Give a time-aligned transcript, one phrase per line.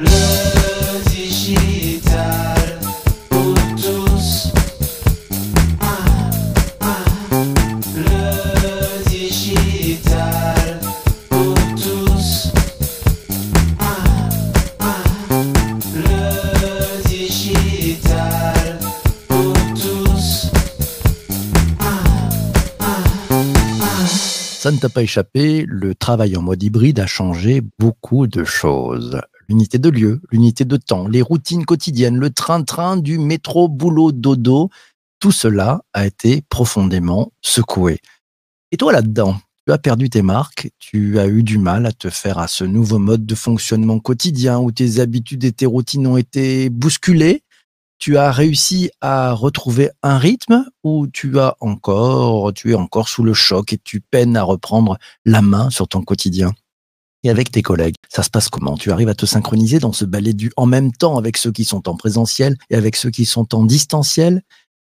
[0.00, 2.78] Le digital
[3.28, 4.48] pour tous.
[7.96, 10.80] Le digital
[11.28, 12.52] pour tous.
[15.94, 18.78] Le digital
[19.28, 20.50] pour tous.
[24.60, 29.20] Ça ne t'a pas échappé, le travail en mode hybride a changé beaucoup de choses.
[29.50, 34.70] L'unité de lieu, l'unité de temps, les routines quotidiennes, le train-train du métro, boulot, dodo,
[35.18, 37.98] tout cela a été profondément secoué.
[38.70, 42.08] Et toi là-dedans, tu as perdu tes marques, tu as eu du mal à te
[42.08, 46.16] faire à ce nouveau mode de fonctionnement quotidien où tes habitudes et tes routines ont
[46.16, 47.42] été bousculées
[48.00, 53.22] tu as réussi à retrouver un rythme ou tu as encore, tu es encore sous
[53.22, 56.54] le choc et tu peines à reprendre la main sur ton quotidien?
[57.22, 58.76] Et avec tes collègues, ça se passe comment?
[58.76, 61.64] Tu arrives à te synchroniser dans ce balai du en même temps avec ceux qui
[61.64, 64.42] sont en présentiel et avec ceux qui sont en distanciel?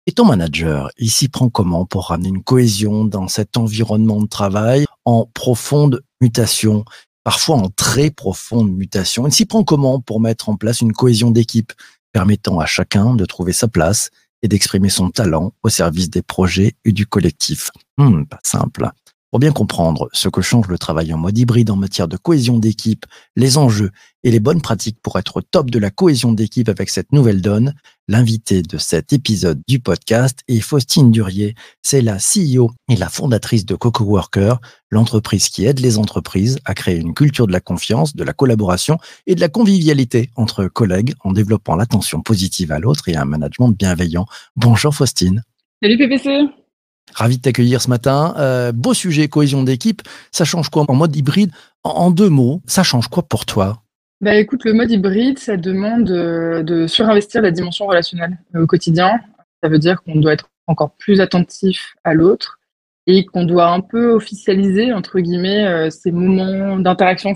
[0.07, 4.27] Et ton manager, il s'y prend comment pour ramener une cohésion dans cet environnement de
[4.27, 6.85] travail en profonde mutation,
[7.23, 9.27] parfois en très profonde mutation?
[9.27, 11.73] Il s'y prend comment pour mettre en place une cohésion d'équipe?
[12.15, 14.09] permettant à chacun de trouver sa place
[14.43, 17.71] et d'exprimer son talent au service des projets et du collectif?
[17.99, 18.89] Hmm, pas simple.
[19.35, 22.61] Pour bien comprendre ce que change le travail en mode hybride en matière de cohésion
[22.61, 23.05] d'équipe,
[23.35, 23.91] les enjeux
[24.23, 27.41] et les bonnes pratiques pour être au top de la cohésion d'équipe avec cette nouvelle
[27.43, 27.75] donne,
[28.07, 31.57] l'invité de cet épisode du podcast est Faustine Durier.
[31.83, 36.75] C'est la CEO et la fondatrice de Coco Worker, l'entreprise qui aide les entreprises à
[36.75, 41.15] créer une culture de la confiance, de la collaboration et de la convivialité entre collègues
[41.25, 44.27] en développant l'attention positive à l'autre et un management bienveillant.
[44.55, 45.43] Bonjour Faustine.
[45.83, 46.64] Salut PPC.
[47.13, 48.35] Ravi de t'accueillir ce matin.
[48.39, 50.03] Euh, beau sujet, cohésion d'équipe.
[50.33, 51.51] Ça change quoi en mode hybride?
[51.85, 53.83] En, deux mots, ça change quoi pour toi?
[54.21, 58.67] Bah écoute, le mode hybride, ça demande euh, de surinvestir la dimension relationnelle euh, au
[58.67, 59.21] quotidien.
[59.63, 62.59] Ça veut dire qu'on doit être encore plus attentif à l'autre
[63.07, 67.35] et qu'on doit un peu officialiser, entre guillemets, ces moments d'interaction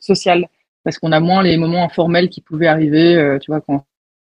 [0.00, 0.48] sociale.
[0.82, 3.82] Parce qu'on a moins les moments informels qui pouvaient arriver, tu vois, quand on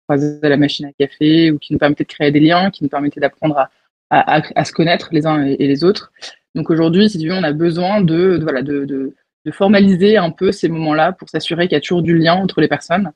[0.09, 2.91] croisait la machine à café ou qui nous permettaient de créer des liens, qui nous
[2.91, 3.71] permettaient d'apprendre à,
[4.13, 6.13] à, à- à se connaître les uns et, les autres.
[6.55, 9.15] Donc aujourd'hui, si tu veux, on a besoin de, de, voilà, de, de,
[9.47, 12.61] de formaliser un peu ces moments-là pour s'assurer qu'il y a toujours du lien entre
[12.61, 13.11] les personnes,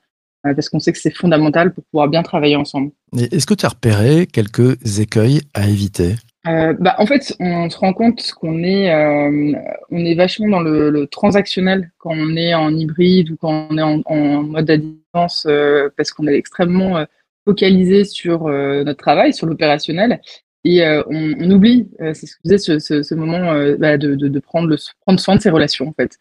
[0.45, 2.89] euh, parce qu'on sait que c'est fondamental pour pouvoir bien travailler ensemble.
[3.15, 6.15] Est-ce que tu as repéré quelques écueils à éviter?
[6.47, 9.53] Euh, bah, en fait, on se rend compte qu'on est, euh,
[9.91, 13.77] on est vachement dans le, le transactionnel quand on est en hybride ou quand on
[13.77, 15.47] est en, en mode à distance,
[15.95, 17.05] parce qu'on est extrêmement
[17.45, 20.21] focalisé sur notre travail, sur l'opérationnel,
[20.63, 23.51] et euh, on, on oublie, euh, c'est ce que je disais, ce, ce, ce moment
[23.51, 26.17] euh, bah, de, de, de prendre, le, prendre soin de ses relations, en fait.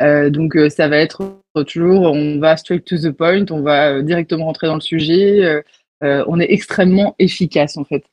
[0.00, 4.00] Euh, donc, euh, ça va être toujours, on va straight to the point, on va
[4.02, 5.62] directement rentrer dans le sujet,
[6.02, 8.04] on est extrêmement efficace, en fait.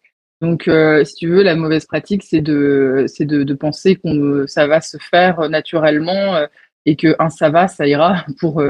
[0.41, 0.69] Donc,
[1.03, 4.97] si tu veux, la mauvaise pratique, c'est de, de, de penser qu'on ça va se
[4.97, 6.47] faire naturellement
[6.87, 8.63] et que un ça va, ça ira pour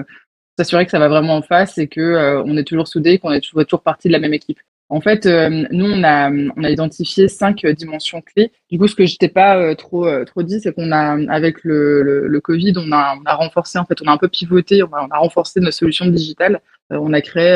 [0.58, 3.32] s'assurer que ça va vraiment en face et que euh, on est toujours soudés, qu'on
[3.32, 4.60] est toujours, toujours partie de la même équipe.
[4.90, 6.30] En fait, euh, nous, on a,
[6.70, 8.52] identifié cinq euh, dimensions clés.
[8.70, 11.64] Du coup, ce que je t'ai pas euh, trop, trop dit, c'est qu'on a, avec
[11.64, 15.60] le, Covid, on a, renforcé, en fait, on a un peu pivoté, on a, renforcé
[15.60, 16.62] nos solutions digitales.
[16.92, 17.52] On a créé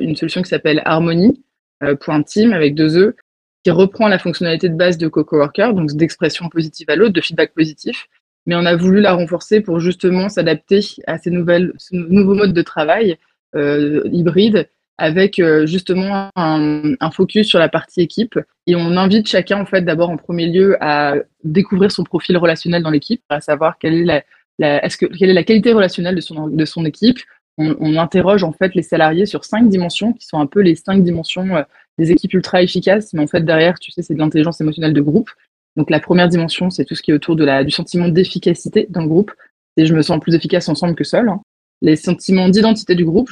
[0.00, 1.42] une solution qui s'appelle Harmony,
[1.80, 3.16] avec deux E,
[3.64, 7.20] qui reprend la fonctionnalité de base de Coco Worker, donc d'expression positive à l'autre, de
[7.22, 8.06] feedback positif.
[8.44, 12.52] Mais on a voulu la renforcer pour justement s'adapter à ces nouvelles, ce nouveau mode
[12.52, 13.16] de travail
[13.54, 18.38] euh, hybride avec euh, justement un, un focus sur la partie équipe.
[18.66, 22.82] Et on invite chacun, en fait, d'abord en premier lieu à découvrir son profil relationnel
[22.82, 24.22] dans l'équipe, à savoir quelle est la,
[24.58, 27.18] la, est-ce que, quelle est la qualité relationnelle de son, de son équipe.
[27.58, 30.74] On, on interroge en fait les salariés sur cinq dimensions qui sont un peu les
[30.74, 31.62] cinq dimensions euh,
[31.98, 35.00] des équipes ultra efficaces, mais en fait derrière, tu sais, c'est de l'intelligence émotionnelle de
[35.00, 35.30] groupe.
[35.76, 38.86] Donc la première dimension, c'est tout ce qui est autour de la, du sentiment d'efficacité
[38.90, 39.32] dans le groupe.
[39.78, 41.28] Et je me sens plus efficace ensemble que seul.
[41.28, 41.40] hein.
[41.82, 43.30] Les sentiments d'identité du groupe,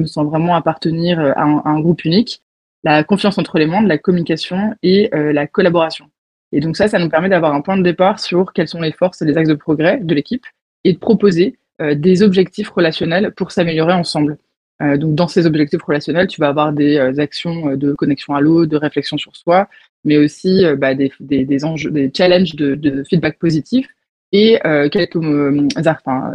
[0.00, 2.42] me sens vraiment appartenir euh, à un, groupe unique.
[2.84, 6.06] La confiance entre les membres, la communication et euh, la collaboration.
[6.52, 8.92] Et donc ça, ça nous permet d'avoir un point de départ sur quelles sont les
[8.92, 10.46] forces et les axes de progrès de l'équipe
[10.84, 14.38] et de proposer euh, des objectifs relationnels pour s'améliorer ensemble.
[14.80, 18.76] Donc dans ces objectifs relationnels, tu vas avoir des actions de connexion à l'autre, de
[18.76, 19.68] réflexion sur soi,
[20.04, 23.88] mais aussi bah, des, des, enjeux, des challenges de, feedback positif
[24.30, 24.60] et
[24.92, 26.30] quelques enfin,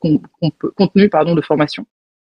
[0.00, 1.84] con- con- contenus de formation.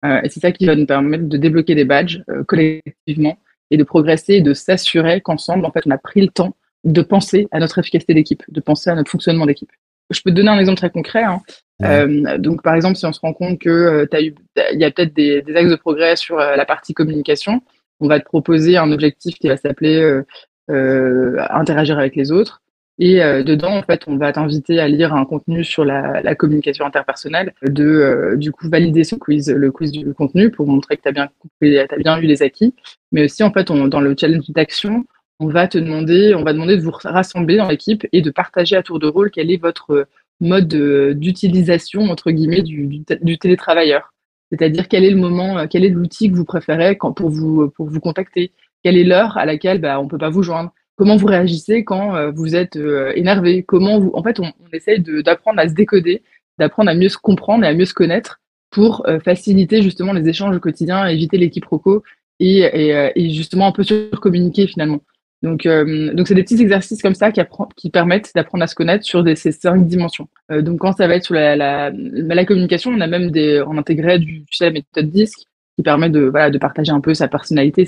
[0.06, 3.38] Euh, et c'est ça qui va nous permettre de débloquer des badges euh, collectivement
[3.72, 7.02] et de progresser et de s'assurer qu'ensemble, en fait, on a pris le temps de
[7.02, 9.72] penser à notre efficacité d'équipe, de penser à notre fonctionnement d'équipe.
[10.12, 11.24] Je peux te donner un exemple très concret.
[11.24, 11.42] hein.
[11.84, 14.36] Euh, donc, par exemple, si on se rend compte que euh, eu,
[14.74, 17.62] il y a peut-être des, des axes de progrès sur euh, la partie communication,
[18.00, 20.22] on va te proposer un objectif qui va s'appeler
[20.68, 22.62] interagir avec les autres.
[22.98, 26.36] Et euh, dedans, en fait, on va t'inviter à lire un contenu sur la, la
[26.36, 30.96] communication interpersonnelle, de euh, du coup valider ce quiz, le quiz du contenu pour montrer
[30.96, 32.74] que tu as bien compris, as bien eu les acquis.
[33.12, 35.06] Mais aussi, en fait, on, dans le challenge d'action,
[35.40, 38.78] on va te demander, on va demander de vous rassembler dans l'équipe et de partager
[38.78, 40.08] à tour de rôle quel est votre
[40.40, 44.14] mode euh, d'utilisation entre guillemets du, du, du télétravailleur.
[44.52, 47.70] C'est-à-dire quel est le moment, euh, quel est l'outil que vous préférez quand, pour vous
[47.70, 48.52] pour vous contacter,
[48.84, 52.16] quelle est l'heure à laquelle bah, on peut pas vous joindre, comment vous réagissez quand
[52.16, 55.74] euh, vous êtes euh, énervé, comment vous, en fait, on, on essaye d'apprendre à se
[55.74, 56.24] décoder,
[56.58, 58.40] d'apprendre à mieux se comprendre et à mieux se connaître
[58.72, 62.04] pour euh, faciliter justement les échanges au quotidien, éviter les quiproquos
[62.40, 65.02] et, et, et justement un peu surcommuniquer finalement.
[65.46, 67.40] Donc, euh, donc c'est des petits exercices comme ça qui,
[67.76, 70.28] qui permettent d'apprendre à se connaître sur des, ces cinq dimensions.
[70.52, 73.64] Euh, donc, quand ça va être sur la, la, la, communication, on a même des,
[73.68, 75.46] on du, tu sais, la méthode DISC
[75.76, 77.86] qui permet de, voilà, de partager un peu sa personnalité,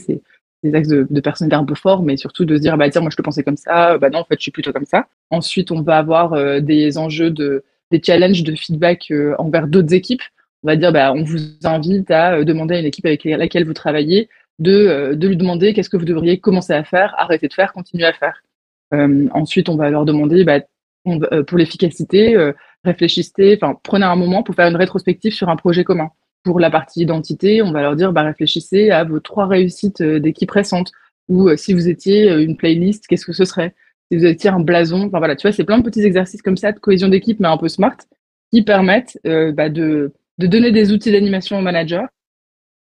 [0.64, 3.10] des axes de, personnalité un peu forts, mais surtout de se dire, bah tiens, moi
[3.12, 5.08] je te pensais comme ça, bah non, en fait, je suis plutôt comme ça.
[5.30, 9.94] Ensuite, on va avoir euh, des enjeux de, des challenges de feedback euh, envers d'autres
[9.94, 10.24] équipes.
[10.64, 13.66] On va dire, bah, on vous invite à euh, demander à une équipe avec laquelle
[13.66, 17.54] vous travaillez de, euh, lui demander qu'est-ce que vous devriez commencer à faire, arrêter de
[17.54, 18.42] faire, continuer à faire.
[18.94, 20.60] Euh, ensuite, on va leur demander, bah,
[21.08, 25.56] euh, pour l'efficacité, euh, réfléchissez, enfin, prenez un moment pour faire une rétrospective sur un
[25.56, 26.10] projet commun.
[26.44, 30.52] Pour la partie identité, on va leur dire, bah, réfléchissez à vos trois réussites d'équipe
[30.52, 30.92] récentes,
[31.28, 33.76] ou si vous étiez une playlist, qu'est-ce que ce serait?
[34.10, 36.56] Si vous étiez un blason, enfin voilà, tu vois, c'est plein de petits exercices comme
[36.56, 37.98] ça de cohésion d'équipe, mais un peu smart,
[38.54, 42.06] qui permettent bah, de, de donner des outils d'animation aux managers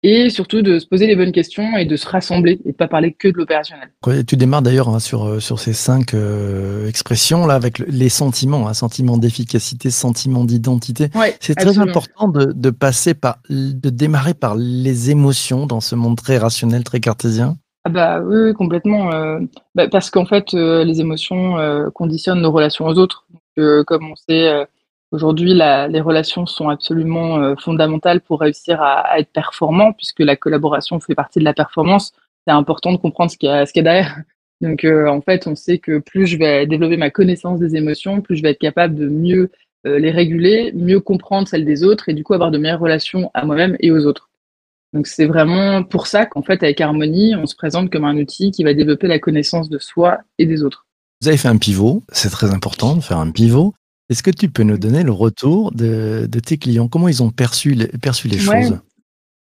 [0.03, 2.87] et surtout de se poser les bonnes questions et de se rassembler et de pas
[2.87, 3.89] parler que de l'opérationnel.
[4.27, 8.73] Tu démarres d'ailleurs hein, sur, sur ces cinq euh, expressions là avec les sentiments, hein,
[8.73, 11.09] sentiment d'efficacité, sentiment d'identité.
[11.15, 15.95] Ouais, C'est très important de, de passer par, de démarrer par les émotions dans ce
[15.95, 17.57] monde très rationnel, très cartésien.
[17.85, 19.11] Ah bah oui, complètement.
[19.11, 19.39] Euh,
[19.75, 23.25] bah, parce qu'en fait, euh, les émotions euh, conditionnent nos relations aux autres.
[23.29, 24.65] Donc, euh, comme on sait, euh,
[25.13, 30.99] aujourd'hui, les relations sont absolument euh, fondamentales pour réussir à, être performant, puisque la collaboration
[30.99, 32.11] fait partie de la performance.
[32.45, 34.21] C'est important de comprendre ce qu'il y a, ce qu'il y a derrière.
[34.61, 38.21] Donc, euh, en fait, on sait que plus je vais développer ma connaissance des émotions,
[38.21, 39.51] plus je vais être capable de mieux
[39.85, 43.29] euh, les réguler, mieux comprendre celles des autres et du coup avoir de meilleures relations
[43.33, 44.29] à moi-même et aux autres.
[44.93, 48.51] Donc c'est vraiment pour ça qu'en fait avec Harmonie, on se présente comme un outil
[48.51, 50.85] qui va développer la connaissance de soi et des autres.
[51.21, 53.73] Vous avez fait un pivot, c'est très important de faire un pivot.
[54.09, 56.87] Est-ce que tu peux nous donner le retour de, de tes clients?
[56.87, 58.63] Comment ils ont perçu les, perçu les Ouais.
[58.63, 58.79] choses?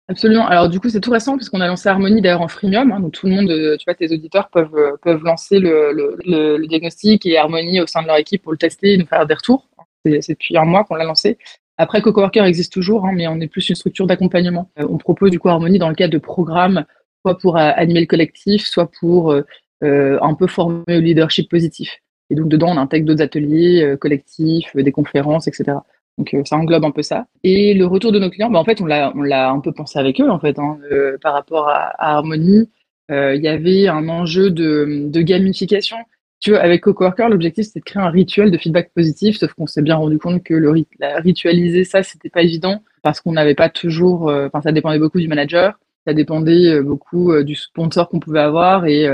[0.09, 0.47] Absolument.
[0.49, 2.91] Alors du coup, c'est tout récent puisqu'on a lancé Harmonie d'ailleurs en freemium.
[2.91, 3.49] Hein, donc tout le monde,
[3.79, 7.81] tu vois, tes auditeurs peuvent, euh, peuvent lancer le, le, le, le diagnostic et Harmonie
[7.81, 9.69] au sein de leur équipe pour le tester et nous faire des retours.
[10.05, 11.39] C'est depuis un mois qu'on l'a lancé.
[11.79, 14.71] Après, CocoWorker existe toujours, hein, mais on est plus une structure d'accompagnement.
[14.81, 16.85] Euh, on propose du coup Harmonie dans le cadre de programmes,
[17.25, 19.45] soit pour euh, animer le collectif, soit pour euh,
[19.83, 21.89] un peu former au leadership positif.
[22.31, 25.79] Et donc dedans, on intègre d'autres ateliers euh, collectifs, euh, des conférences, etc.
[26.17, 27.27] Donc euh, ça englobe un peu ça.
[27.43, 30.21] Et le retour de nos clients, bah, en fait, on l'a, un peu pensé avec
[30.21, 30.79] eux, en fait, hein,
[31.21, 32.71] par rapport à, à Harmonie.
[33.11, 35.97] Il y avait un enjeu de, gamification.
[36.39, 39.67] Tu vois, avec CocoWorker, l'objectif c'était de créer un rituel de feedback positif, sauf qu'on
[39.67, 43.57] s'est bien rendu compte que le rit- ritualiser ça, c'était pas évident parce qu'on n'avait
[43.57, 44.33] pas toujours.
[44.33, 49.09] Enfin, ça dépendait beaucoup du manager, ça dépendait beaucoup du sponsor qu'on pouvait avoir et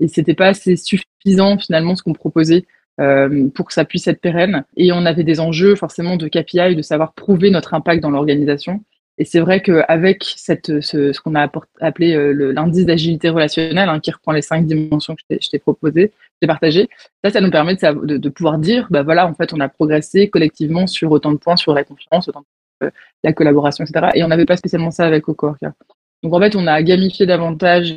[0.00, 2.64] et c'était pas assez suffisant finalement ce qu'on proposait
[3.00, 4.64] euh, pour que ça puisse être pérenne.
[4.76, 8.82] Et on avait des enjeux forcément de KPI, de savoir prouver notre impact dans l'organisation.
[9.18, 11.50] Et c'est vrai qu'avec cette, ce, ce qu'on a
[11.80, 15.50] appelé euh, l'indice d'agilité relationnelle, hein, qui reprend les cinq dimensions que je t'ai- je
[15.50, 16.88] t'ai proposé, je t'ai partagé,
[17.22, 19.68] ça, ça nous permet de, de, de pouvoir dire, bah voilà, en fait, on a
[19.68, 22.44] progressé collectivement sur autant de points, sur la confiance, autant
[22.80, 22.90] de, euh,
[23.22, 24.06] la collaboration, etc.
[24.14, 25.70] Et on n'avait pas spécialement ça avec Cocoworker.
[26.22, 27.94] Donc en fait, on a gamifié davantage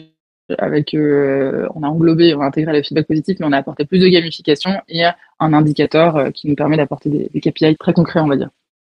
[0.58, 3.86] avec, euh, on a englobé, on a intégré le feedback positif, mais on a apporté
[3.86, 7.94] plus de gamification et un indicateur euh, qui nous permet d'apporter des, des KPI très
[7.94, 8.50] concrets, on va dire.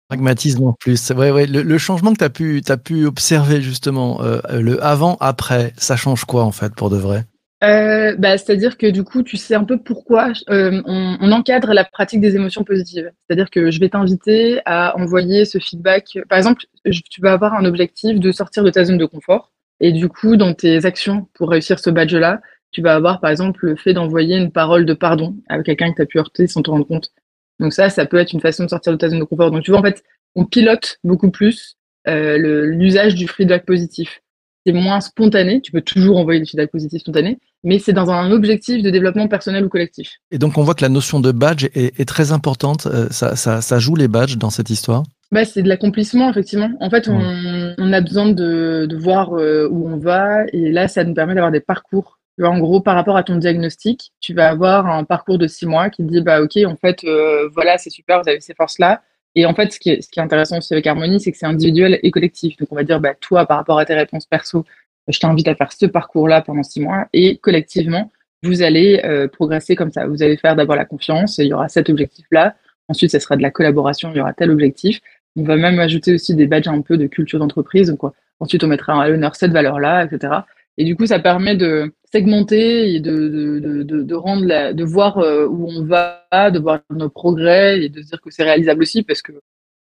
[0.08, 1.10] Pragmatisme en plus.
[1.10, 1.46] Ouais, ouais.
[1.46, 5.96] Le, le changement que tu as pu, t'as pu observer justement, euh, le avant-après, ça
[5.96, 7.24] change quoi en fait pour de vrai?
[7.64, 11.74] Euh, bah, c'est-à-dire que du coup, tu sais un peu pourquoi euh, on, on encadre
[11.74, 13.10] la pratique des émotions positives.
[13.26, 16.18] C'est-à-dire que je vais t'inviter à envoyer ce feedback.
[16.28, 19.50] Par exemple, je- tu vas avoir un objectif de sortir de ta zone de confort.
[19.80, 23.66] Et du coup, dans tes actions pour réussir ce badge-là, tu vas avoir par exemple
[23.66, 26.62] le fait d'envoyer une parole de pardon à quelqu'un que tu as pu heurter sans
[26.62, 27.12] te rendre compte.
[27.61, 29.50] Donc ça, ça peut être une façon de sortir de ta zone de confort.
[29.50, 30.02] Donc tu vois, en fait,
[30.35, 34.23] on pilote beaucoup plus euh, l'usage du feedback positif.
[34.64, 35.61] c'est moins spontané.
[35.61, 39.28] Tu peux toujours envoyer des feedbacks positifs spontanés, mais c'est dans un objectif de développement
[39.28, 40.18] personnel ou collectif.
[40.30, 42.87] Et donc, on voit que la notion de badge est, très importante.
[42.87, 45.04] Euh, ça, joue les badges dans cette histoire?
[45.32, 46.70] Bah, C'est de l'accomplissement, effectivement.
[46.80, 50.88] En fait, on, on a besoin de, de voir euh, où on va, et là,
[50.88, 52.18] ça nous permet d'avoir des parcours.
[52.40, 55.90] En gros, par rapport à ton diagnostic, tu vas avoir un parcours de six mois
[55.90, 59.02] qui te dit, bah, OK, en fait, euh, voilà, c'est super, vous avez ces forces-là.
[59.35, 61.38] Et en fait, ce qui est, ce qui est intéressant aussi avec Harmonie, c'est que
[61.38, 62.56] c'est individuel et collectif.
[62.56, 64.64] Donc, on va dire, bah, toi, par rapport à tes réponses perso,
[65.08, 67.06] je t'invite à faire ce parcours-là pendant six mois.
[67.12, 68.11] Et collectivement,
[68.42, 70.06] vous allez euh, progresser comme ça.
[70.06, 72.54] Vous allez faire d'abord la confiance, et il y aura cet objectif-là.
[72.88, 75.00] Ensuite, ça sera de la collaboration, il y aura tel objectif.
[75.38, 77.88] On va même ajouter aussi des badges un peu de culture d'entreprise.
[77.88, 80.40] Donc, ensuite, on mettra à l'honneur cette valeur-là, etc.
[80.76, 84.85] Et du coup, ça permet de segmenter et de, de, de, de rendre la, de
[84.85, 88.45] voir euh, où on va, de voir nos progrès et de se dire que c'est
[88.45, 89.33] réalisable aussi parce que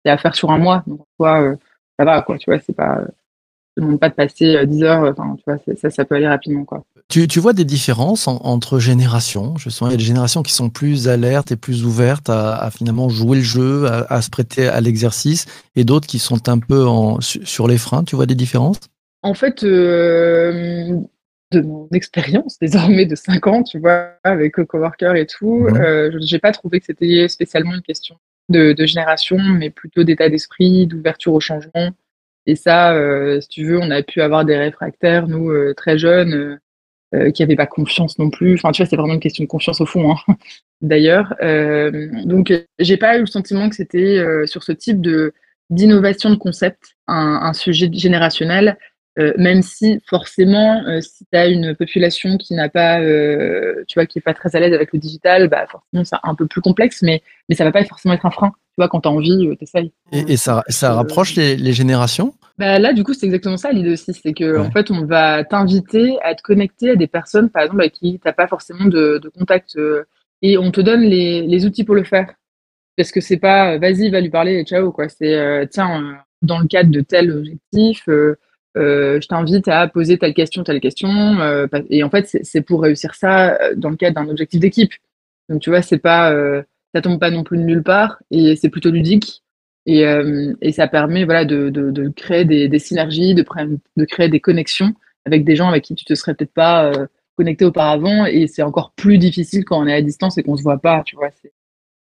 [0.05, 0.85] c'est à faire sur un mois.
[0.87, 1.57] Donc, quoi, euh,
[1.99, 2.39] ça va, quoi.
[2.39, 3.03] Tu vois, c'est pas,
[3.77, 5.03] ne demande pas de passer 10 heures.
[5.17, 6.85] Enfin, tu vois, ça, ça peut aller rapidement, quoi.
[7.09, 10.43] Tu, tu vois des différences en, entre générations Je sens qu'il y a des générations
[10.43, 14.23] qui sont plus alertes et plus ouvertes à, à finalement jouer le jeu, à, à
[14.23, 18.03] se prêter à l'exercice, et d'autres qui sont un peu en, sur les freins.
[18.03, 18.81] Tu vois des différences?
[19.23, 20.97] En fait, euh,
[21.53, 25.77] de mon expérience désormais de 5 ans, tu vois, avec Coworker et tout, Mhm.
[25.77, 28.17] euh, je n'ai pas trouvé que c'était spécialement une question
[28.49, 31.91] de, de génération, mais plutôt d'état d'esprit, d'ouverture au changement.
[32.47, 35.99] Et ça, euh, si tu veux, on a pu avoir des réfractaires, nous, euh, très
[35.99, 36.57] jeunes, euh,
[37.15, 38.55] euh, qui n'avaient pas confiance non plus.
[38.55, 40.35] Enfin, tu vois, c'est vraiment une question de confiance au fond, hein,
[40.81, 41.35] d'ailleurs.
[41.41, 45.33] Euh, donc, j'ai pas eu le sentiment que c'était euh, sur ce type de
[45.71, 48.77] d'innovation de concept un, un sujet générationnel,
[49.19, 53.95] euh, même si forcément, euh, si tu as une population qui n'a pas, euh, tu
[53.99, 56.47] vois, qui est pas très à l'aise avec le digital, bah forcément c'est un peu
[56.47, 58.51] plus complexe, mais mais ça va pas forcément être un frein.
[58.51, 59.91] Tu vois, quand tu as envie, euh, t'essayes.
[60.13, 62.35] Et, et ça, ça rapproche les, les générations?
[62.59, 64.13] Bah là, du coup, c'est exactement ça l'idée aussi.
[64.13, 64.67] C'est que, Ouais.
[64.67, 68.21] en fait, on va t'inviter à te connecter à des personnes, par exemple, avec qui
[68.23, 69.79] t'as pas forcément de, de contact.
[70.43, 72.35] et on te donne les, les outils pour le faire.
[72.99, 75.09] Parce que c'est pas, vas-y, va lui parler et ciao, quoi.
[75.09, 78.37] C'est, tiens, dans le cadre de tel objectif, euh,
[78.77, 81.09] euh, je t'invite à poser telle question, telle question.
[81.41, 84.93] euh, et en fait, c'est pour réussir ça euh, dans le cadre d'un objectif d'équipe.
[85.49, 86.63] Donc, tu vois, c'est pas, euh,
[86.95, 89.43] ça tombe pas non plus de nulle part et c'est plutôt ludique.
[89.87, 93.45] Et, euh, et ça permet voilà, de, de, de créer des, des synergies, de,
[93.97, 96.93] de créer des connexions avec des gens avec qui tu te serais peut-être pas
[97.37, 98.27] connecté auparavant.
[98.27, 101.03] Et c'est encore plus difficile quand on est à distance et qu'on se voit pas,
[101.05, 101.31] tu vois,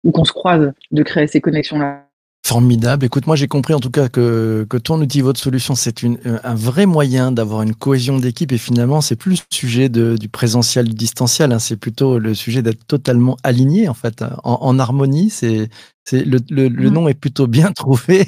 [0.04, 2.08] ou qu'on se croise, de créer ces connexions-là.
[2.46, 3.04] Formidable.
[3.08, 6.20] Écoute, moi j'ai compris en tout cas que, que ton outil, votre solution, c'est une,
[6.28, 10.16] euh, un vrai moyen d'avoir une cohésion d'équipe et finalement c'est plus le sujet de,
[10.16, 11.58] du présentiel, du distanciel, hein.
[11.58, 15.32] c'est plutôt le sujet d'être totalement aligné en fait, en, en harmonie.
[15.32, 15.70] C'est,
[16.04, 16.94] c'est le, le, le Mhm.
[16.94, 18.28] nom est plutôt bien trouvé.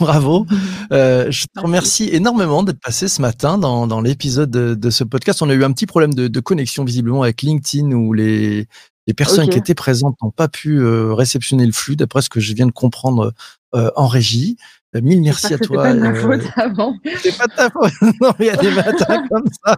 [0.00, 0.44] Bravo.
[0.92, 1.66] Euh, je te Merci.
[1.66, 5.42] remercie énormément d'être passé ce matin dans, dans l'épisode de, de ce podcast.
[5.42, 8.68] On a eu un petit problème de, de connexion visiblement avec LinkedIn où les,
[9.06, 12.40] les personnes qui étaient présentes n'ont pas pu euh, réceptionner le flux, d'après ce que
[12.40, 13.32] je viens de comprendre
[13.74, 14.56] euh, en régie.
[14.96, 15.84] Euh, mille merci à toi.
[15.92, 16.96] C'était pas de euh, faute avant.
[17.22, 17.92] c'est pas ta faute.
[18.20, 19.76] Non, mais il y a des matins comme ça.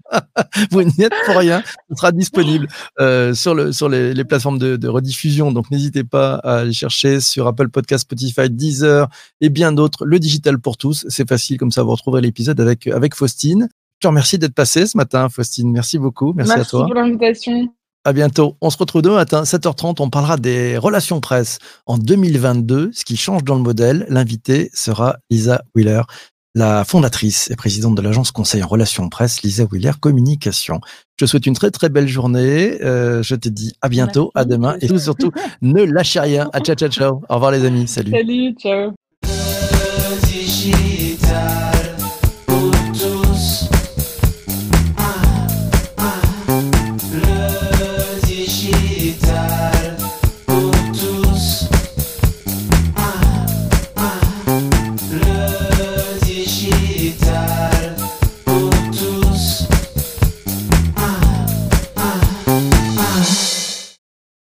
[0.71, 1.63] Vous n'y êtes pour rien.
[1.91, 2.69] Ce sera disponible
[3.01, 5.53] euh, sur, le, sur les, les plateformes de, de rediffusion.
[5.53, 9.09] Donc, n'hésitez pas à aller chercher sur Apple Podcast, Spotify, Deezer
[9.41, 10.05] et bien d'autres.
[10.05, 11.05] Le digital pour tous.
[11.09, 11.59] C'est facile.
[11.59, 13.69] Comme ça, vous retrouverez l'épisode avec, avec Faustine.
[14.01, 15.73] Je te remercie d'être passé ce matin, Faustine.
[15.73, 16.33] Merci beaucoup.
[16.37, 16.87] Merci, à toi.
[16.87, 17.69] pour l'invitation.
[18.09, 18.57] À bientôt.
[18.62, 19.97] On se retrouve demain matin, 7h30.
[20.00, 24.07] On parlera des relations presse en 2022, ce qui change dans le modèle.
[24.09, 26.00] L'invité sera Lisa Wheeler,
[26.55, 30.81] la fondatrice et présidente de l'agence conseil en relations presse, Lisa Wheeler Communication.
[31.19, 32.83] Je te souhaite une très très belle journée.
[32.83, 34.49] Euh, je te dis à bientôt, Merci.
[34.49, 36.49] à demain et surtout, surtout, ne lâchez rien.
[36.55, 37.21] À ciao ciao ciao.
[37.29, 37.87] Au revoir les amis.
[37.87, 38.11] Salut.
[38.59, 38.95] Ciao.